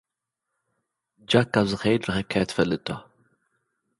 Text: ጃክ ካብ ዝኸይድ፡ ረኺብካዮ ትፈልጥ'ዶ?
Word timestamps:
ጃክ 1.29 1.47
ካብ 1.53 1.65
ዝኸይድ፡ 1.71 2.01
ረኺብካዮ 2.07 2.43
ትፈልጥ'ዶ? 2.49 2.87